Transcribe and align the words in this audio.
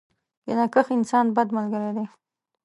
کینه 0.43 0.65
کښ 0.73 0.87
انسان، 0.97 1.25
بد 1.35 1.47
ملګری 1.57 1.91
دی. 1.97 2.05